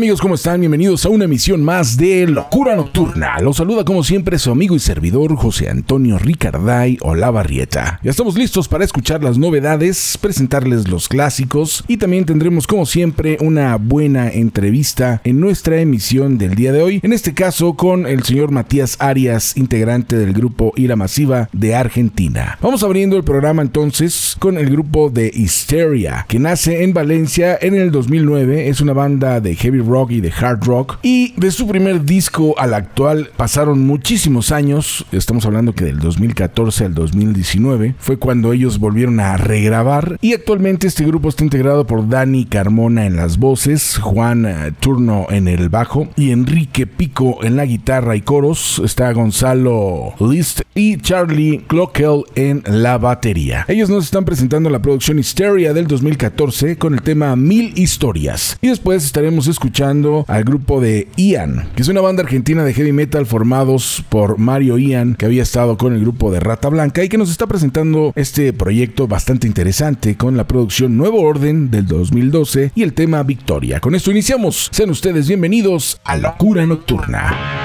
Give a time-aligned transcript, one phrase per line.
[0.00, 0.22] Amigos?
[0.22, 0.60] ¿Cómo están?
[0.60, 3.38] Bienvenidos a una emisión más de Locura Nocturna.
[3.40, 8.00] Los saluda como siempre su amigo y servidor José Antonio Ricarday Olavarrieta.
[8.02, 13.36] Ya estamos listos para escuchar las novedades, presentarles los clásicos y también tendremos como siempre
[13.42, 17.00] una buena entrevista en nuestra emisión del día de hoy.
[17.02, 22.56] En este caso con el señor Matías Arias, integrante del grupo Ira Masiva de Argentina.
[22.62, 27.74] Vamos abriendo el programa entonces con el grupo de Hysteria, que nace en Valencia en
[27.74, 28.70] el 2009.
[28.70, 30.98] Es una banda de heavy rock y de hard rock.
[31.02, 35.04] Y de su primer disco al actual pasaron muchísimos años.
[35.12, 40.16] Estamos hablando que del 2014 al 2019 fue cuando ellos volvieron a regrabar.
[40.20, 45.26] Y actualmente este grupo está integrado por Dani Carmona en las voces, Juan eh, Turno
[45.30, 48.80] en el bajo y Enrique Pico en la guitarra y coros.
[48.84, 53.64] Está Gonzalo List y Charlie Clockel en la batería.
[53.68, 58.56] Ellos nos están presentando la producción Hysteria del 2014 con el tema Mil Historias.
[58.60, 62.92] Y después estaremos escuchando al grupo de Ian, que es una banda argentina de heavy
[62.92, 67.08] metal formados por Mario Ian, que había estado con el grupo de Rata Blanca y
[67.08, 72.72] que nos está presentando este proyecto bastante interesante con la producción Nuevo Orden del 2012
[72.74, 73.80] y el tema Victoria.
[73.80, 74.68] Con esto iniciamos.
[74.70, 77.59] Sean ustedes bienvenidos a Locura Nocturna.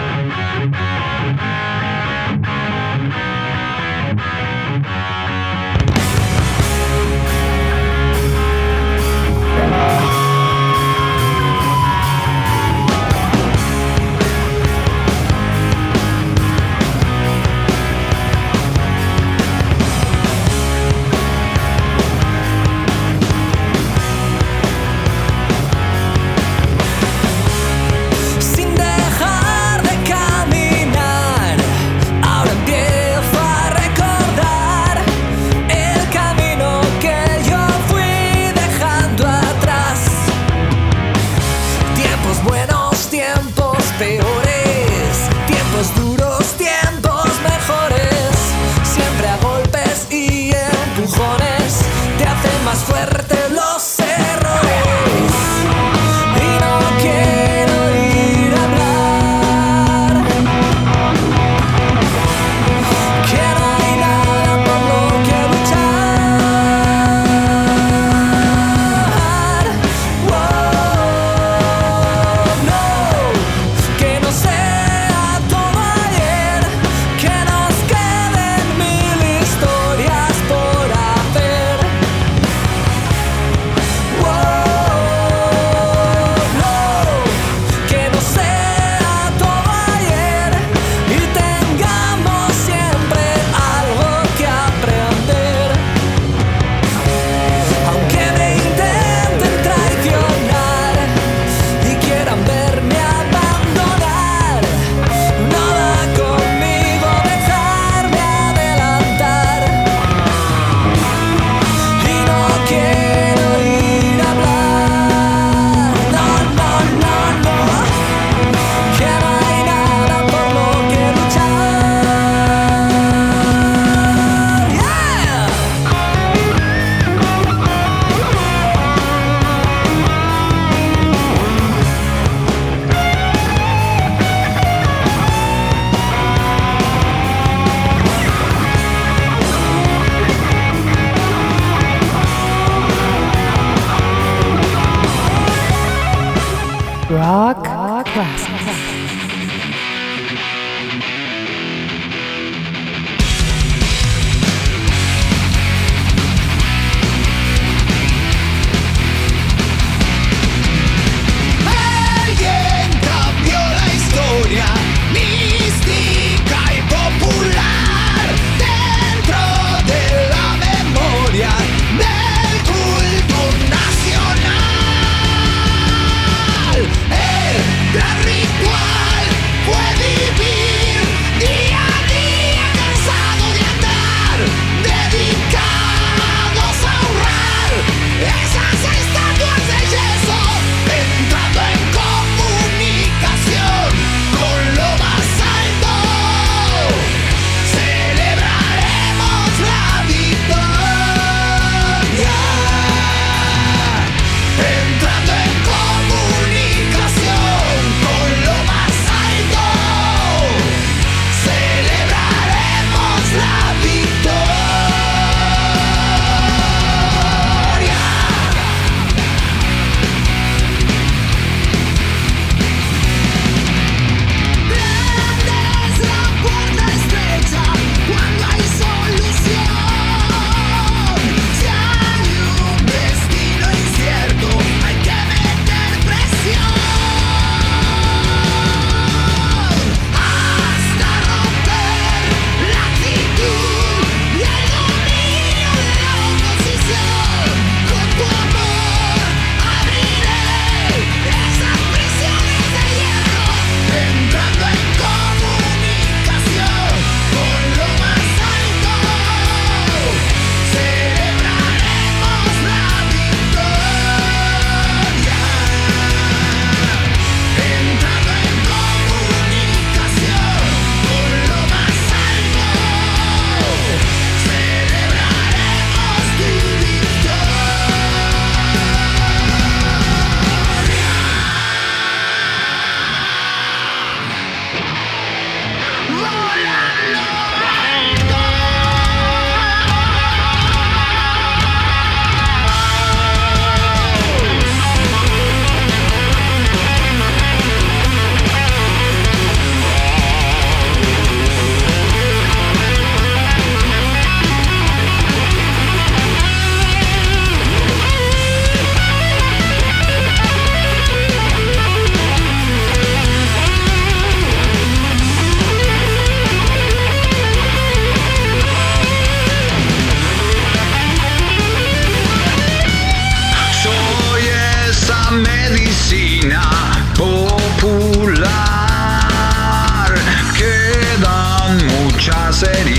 [332.65, 332.94] said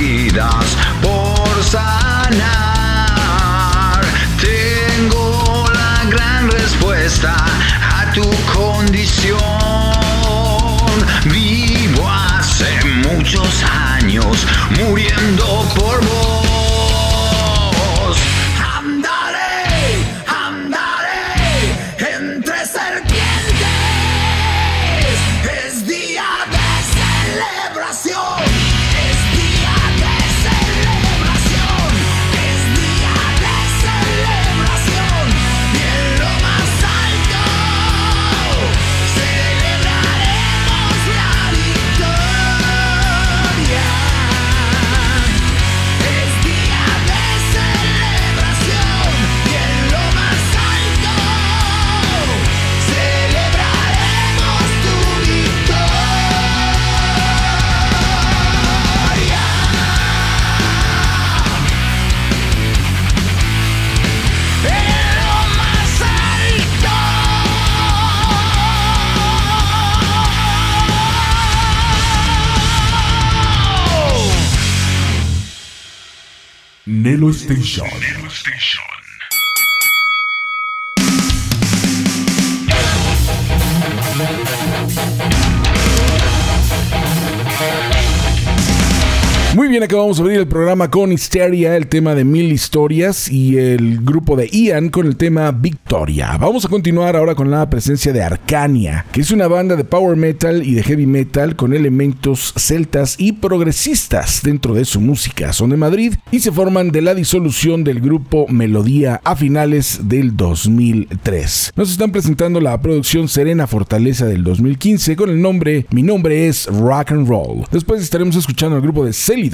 [90.16, 94.48] De abrir el programa con Hysteria, el tema de Mil Historias y el grupo de
[94.48, 96.36] Ian con el tema Victoria.
[96.38, 100.16] Vamos a continuar ahora con la presencia de Arcania, que es una banda de power
[100.16, 105.52] metal y de heavy metal con elementos celtas y progresistas dentro de su música.
[105.52, 110.36] Son de Madrid y se forman de la disolución del grupo Melodía a finales del
[110.36, 111.72] 2003.
[111.76, 116.66] Nos están presentando la producción Serena Fortaleza del 2015 con el nombre Mi nombre es
[116.66, 117.64] Rock and Roll.
[117.70, 119.46] Después estaremos escuchando al grupo de Celia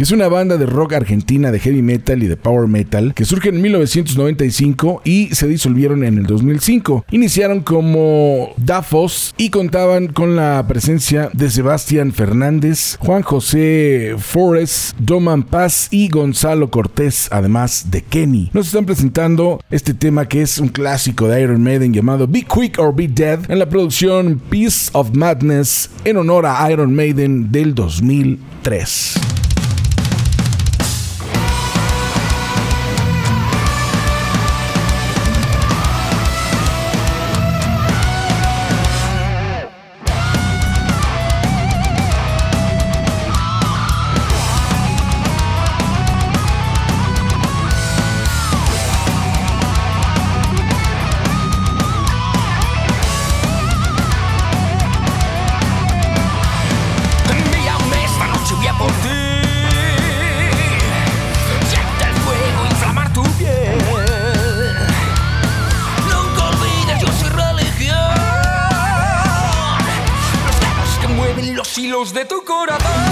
[0.00, 3.26] que es una banda de rock argentina de heavy metal y de power metal que
[3.26, 7.04] surge en 1995 y se disolvieron en el 2005.
[7.10, 15.42] Iniciaron como Dafos y contaban con la presencia de Sebastián Fernández, Juan José Forrest, Doman
[15.42, 18.48] Paz y Gonzalo Cortés, además de Kenny.
[18.54, 22.78] Nos están presentando este tema que es un clásico de Iron Maiden llamado Be Quick
[22.78, 27.74] or Be Dead en la producción Piece of Madness en honor a Iron Maiden del
[27.74, 29.39] 2003.
[72.12, 73.09] De tu corazón.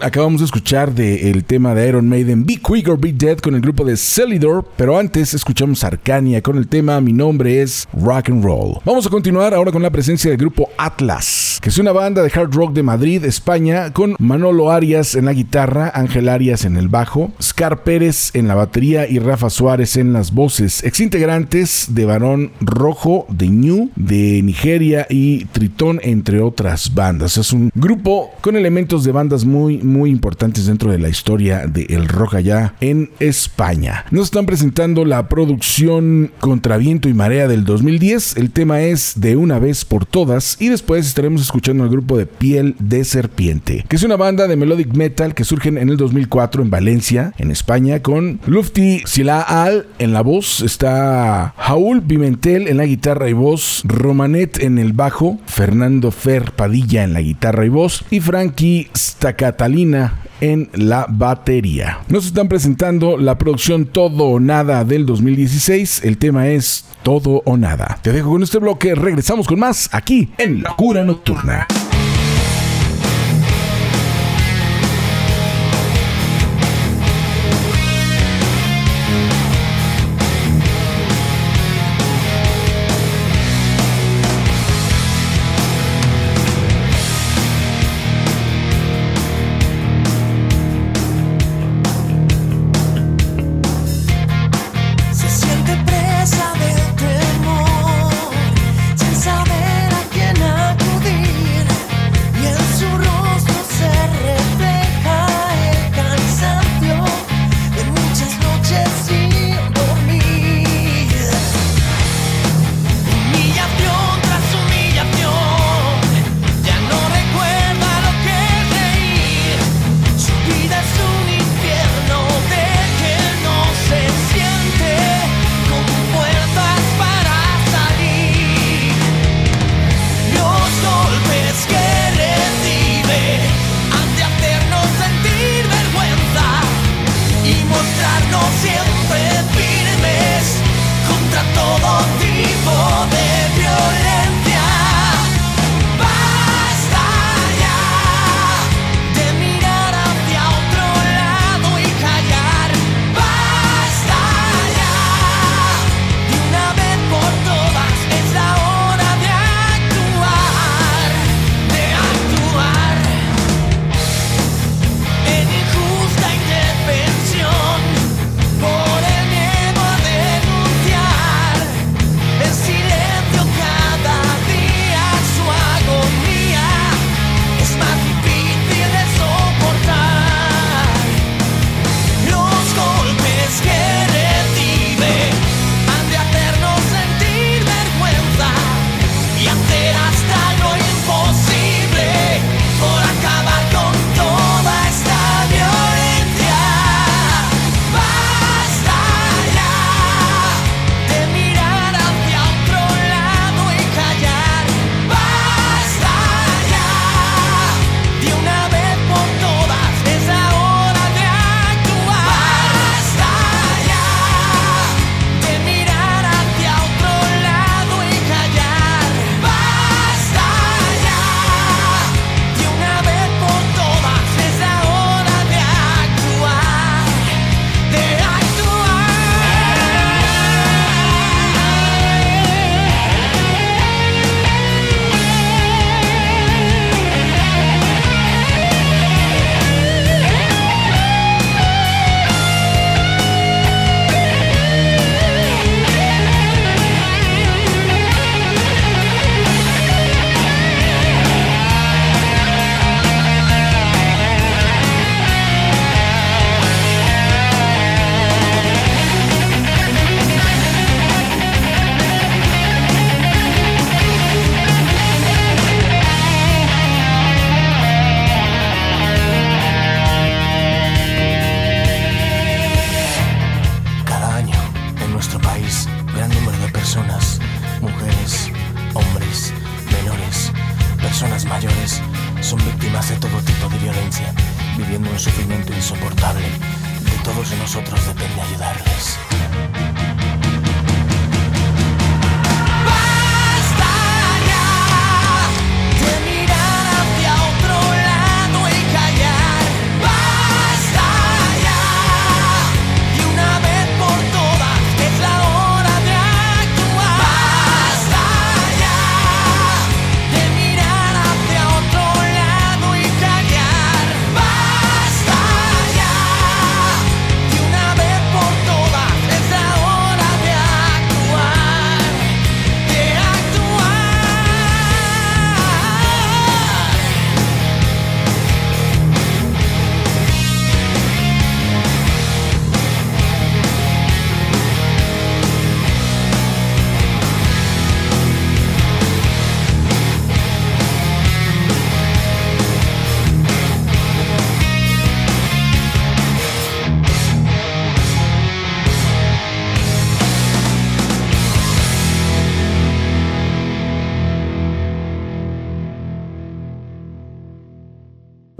[0.00, 3.60] Acabamos de escuchar del tema de Iron Maiden Be Quick or Be Dead con el
[3.60, 8.42] grupo de Celidor, pero antes escuchamos Arcania con el tema Mi nombre es Rock and
[8.42, 8.78] Roll.
[8.86, 12.32] Vamos a continuar ahora con la presencia del grupo Atlas, que es una banda de
[12.34, 16.88] hard rock de Madrid, España, con Manolo Arias en la guitarra, Ángel Arias en el
[16.88, 22.52] bajo, Scar Pérez en la batería y Rafa Suárez en las voces, exintegrantes de Barón
[22.60, 27.36] Rojo, de Ñu, de Nigeria y Tritón, entre otras bandas.
[27.36, 32.08] Es un grupo con elementos de bandas muy, muy importantes dentro de la historia del
[32.08, 34.04] rock allá en España.
[34.10, 38.36] Nos están presentando la producción Contra Viento y Marea del 2010.
[38.36, 40.56] El tema es De una vez por todas.
[40.60, 44.56] Y después estaremos escuchando al grupo de Piel de Serpiente, que es una banda de
[44.56, 50.12] melodic metal que surgen en el 2004 en Valencia, en España, con Lufti Silaal en
[50.12, 50.60] la voz.
[50.60, 53.82] Está Jaúl Pimentel en la guitarra y voz.
[53.84, 55.38] Romanet en el bajo.
[55.46, 58.04] Fernando Fer Padilla en la guitarra y voz.
[58.10, 62.00] Y Frankie Stacatalina en la batería.
[62.08, 66.04] Nos están presentando la producción Todo o Nada del 2016.
[66.04, 67.98] El tema es Todo o Nada.
[68.02, 68.94] Te dejo con este bloque.
[68.94, 71.66] Regresamos con más aquí en Locura Nocturna.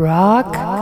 [0.05, 0.74] Rock.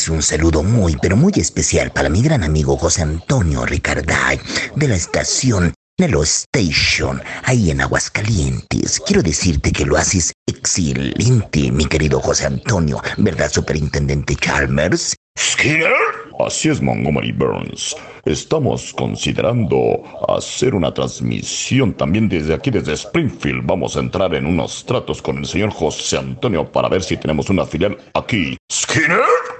[0.00, 4.40] Este es un saludo muy, pero muy especial para mi gran amigo José Antonio Ricarday
[4.74, 8.98] de la estación Nelo Station, ahí en Aguascalientes.
[9.04, 15.16] Quiero decirte que lo haces excelente, mi querido José Antonio, ¿verdad, Superintendente Chalmers?
[15.38, 15.92] ¿Skinner?
[16.46, 17.94] Así es, Montgomery Burns.
[18.24, 23.66] Estamos considerando hacer una transmisión también desde aquí, desde Springfield.
[23.66, 27.50] Vamos a entrar en unos tratos con el señor José Antonio para ver si tenemos
[27.50, 28.56] una filial aquí.
[28.72, 29.59] ¿Skinner?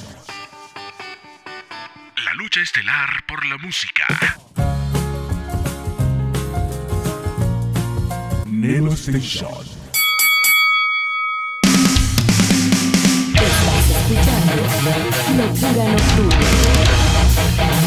[2.31, 4.05] La lucha estelar por la música.
[8.45, 9.65] Nelo Station.
[13.33, 14.55] Estás escuchando
[15.35, 17.80] Locura Nocturna.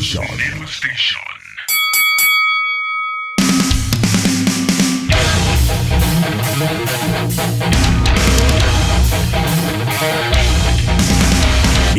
[0.00, 0.57] 下令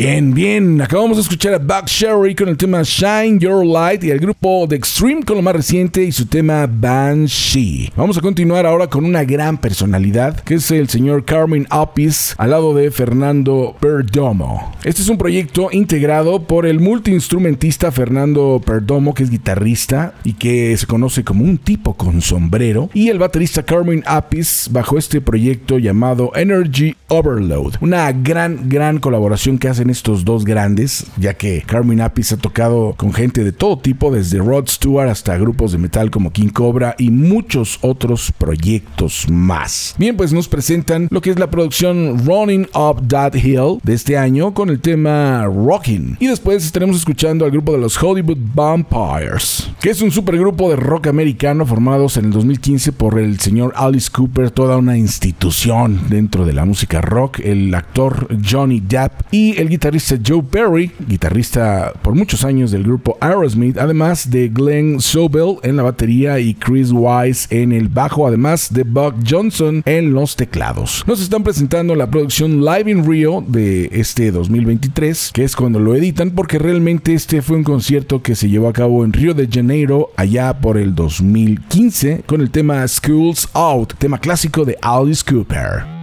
[0.00, 0.80] Bien, bien.
[0.80, 4.64] Acabamos de escuchar a Buck Sherry con el tema Shine Your Light y al grupo
[4.66, 7.92] The Extreme con lo más reciente y su tema Banshee.
[7.94, 12.48] Vamos a continuar ahora con una gran personalidad que es el señor Carmen Apis al
[12.48, 14.72] lado de Fernando Perdomo.
[14.84, 20.74] Este es un proyecto integrado por el multiinstrumentista Fernando Perdomo, que es guitarrista y que
[20.78, 25.78] se conoce como un tipo con sombrero, y el baterista Carmen Apis bajo este proyecto
[25.78, 27.74] llamado Energy Overload.
[27.82, 32.94] Una gran, gran colaboración que hacen estos dos grandes, ya que Carmen Apis ha tocado
[32.96, 36.94] con gente de todo tipo, desde Rod Stewart hasta grupos de metal como King Cobra
[36.98, 39.94] y muchos otros proyectos más.
[39.98, 44.16] Bien, pues nos presentan lo que es la producción Running Up That Hill de este
[44.16, 46.16] año con el tema Rocking.
[46.20, 50.76] Y después estaremos escuchando al grupo de los Hollywood Vampires, que es un supergrupo de
[50.76, 56.44] rock americano formados en el 2015 por el señor Alice Cooper, toda una institución dentro
[56.44, 62.14] de la música rock, el actor Johnny Depp y el guitarrista Joe Perry, guitarrista por
[62.14, 67.46] muchos años del grupo Aerosmith, además de Glenn Sobel en la batería y Chris Wise
[67.48, 71.02] en el bajo, además de Buck Johnson en los teclados.
[71.06, 75.94] Nos están presentando la producción Live in Rio de este 2023, que es cuando lo
[75.94, 79.48] editan, porque realmente este fue un concierto que se llevó a cabo en Río de
[79.50, 85.99] Janeiro allá por el 2015 con el tema Schools Out, tema clásico de Alice Cooper.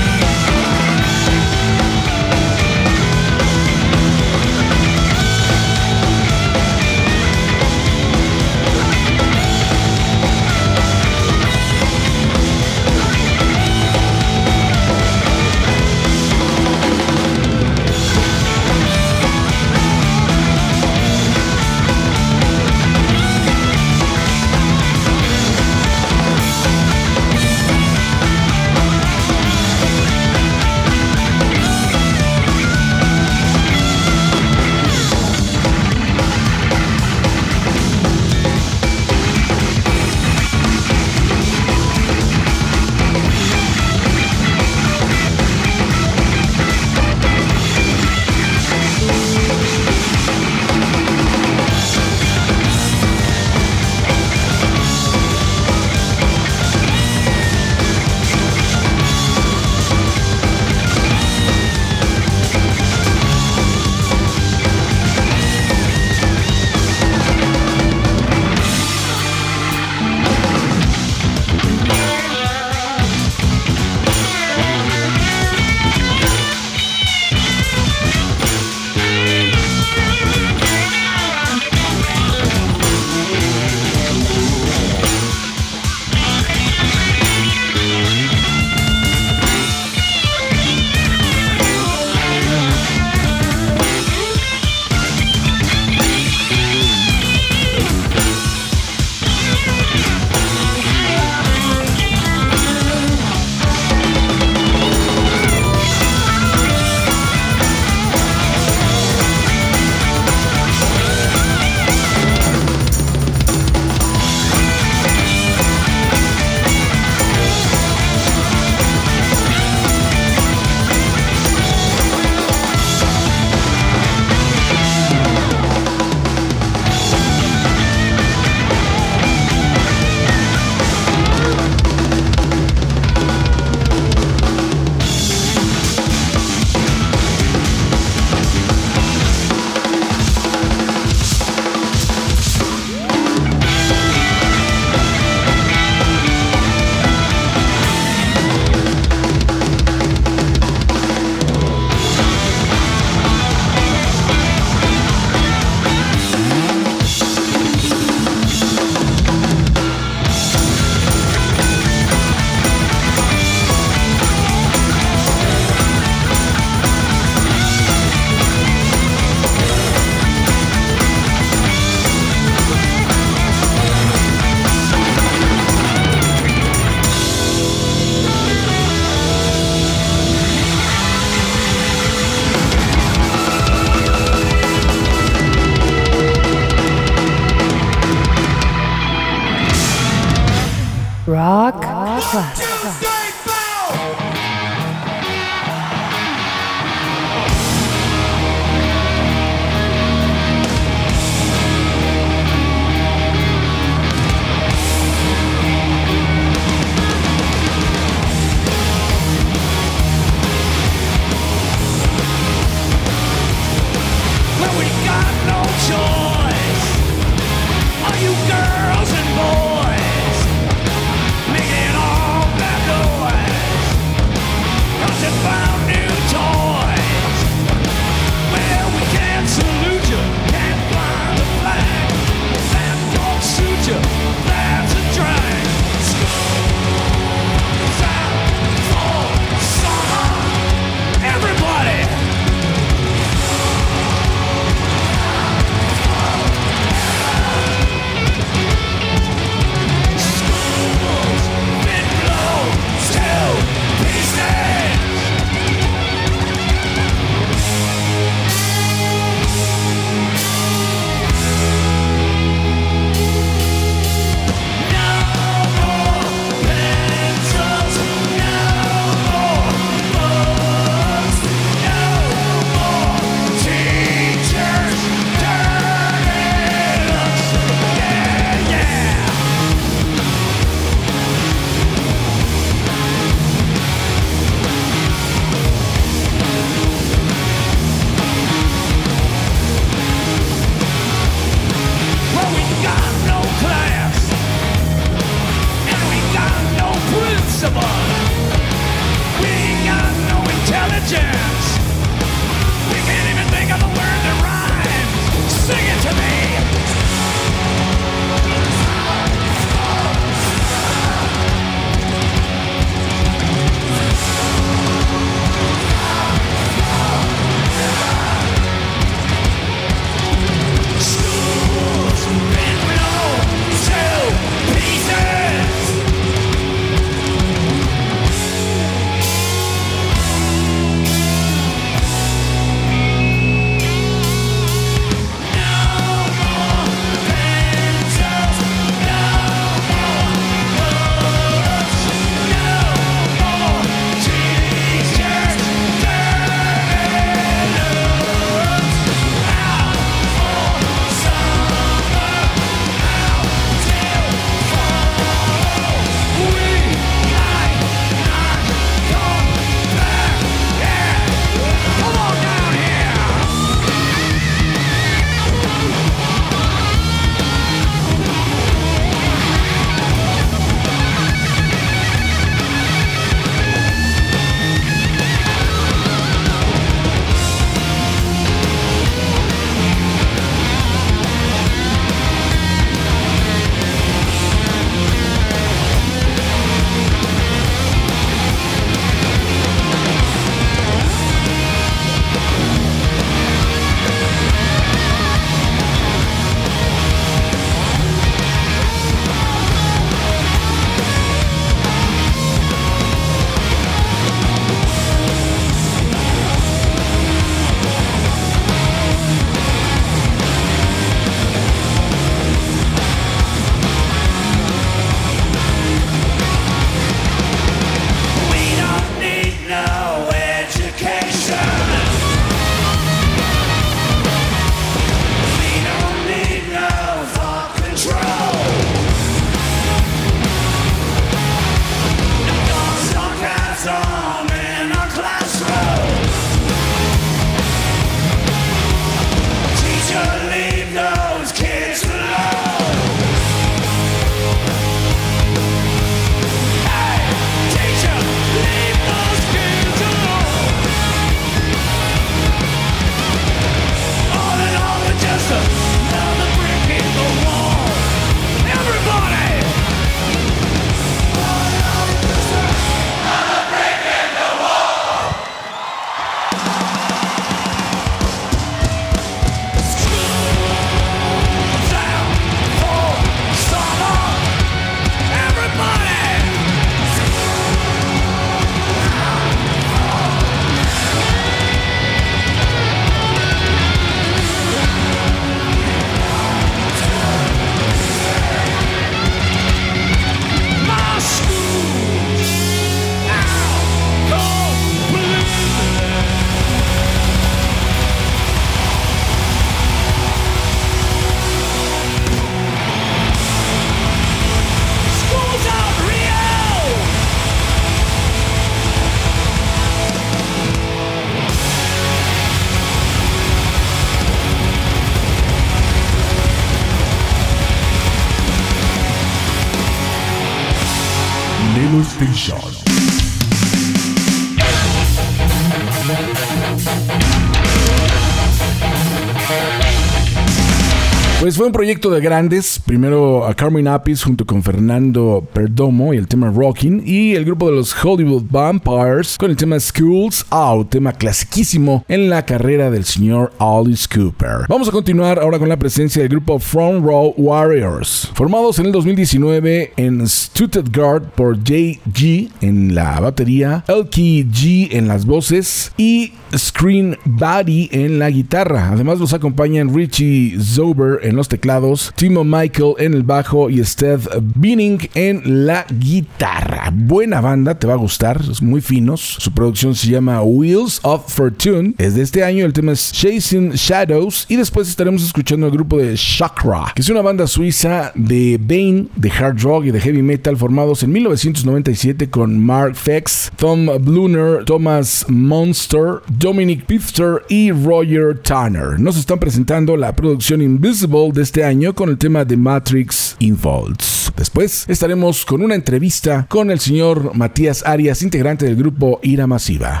[531.44, 532.78] Pues fue un proyecto de grandes.
[532.78, 537.02] Primero a Carmen Apis junto con Fernando Perdomo y el tema Rocking.
[537.04, 542.30] Y el grupo de los Hollywood Vampires con el tema Schools Out, tema clasiquísimo en
[542.30, 544.60] la carrera del señor Alice Cooper.
[544.70, 548.30] Vamos a continuar ahora con la presencia del grupo Front Row Warriors.
[548.32, 555.26] Formados en el 2019 en Stuttgart por JG en la batería, Elkie G en las
[555.26, 558.88] voces y Screen Body en la guitarra.
[558.92, 564.28] Además los acompañan Richie Zober en los teclados, Timo Michael en el bajo y Steph
[564.54, 566.90] Binning en la guitarra.
[566.92, 569.36] Buena banda, te va a gustar, es muy finos.
[569.38, 571.94] Su producción se llama Wheels of Fortune.
[571.98, 575.98] Es de este año, el tema es Chasing Shadows y después estaremos escuchando el grupo
[575.98, 580.22] de Chakra, que es una banda suiza de Bane, de hard rock y de heavy
[580.22, 588.38] metal formados en 1997 con Mark Fex, Tom Bluner, Thomas Monster, Dominic Pifter y Roger
[588.40, 588.98] Tanner.
[588.98, 594.32] Nos están presentando la producción Invisible de este año con el tema de Matrix Involves.
[594.36, 600.00] Después estaremos con una entrevista con el señor Matías Arias, integrante del grupo Ira Masiva.